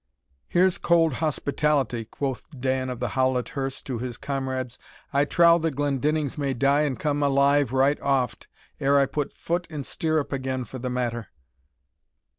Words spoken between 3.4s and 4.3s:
hirst to his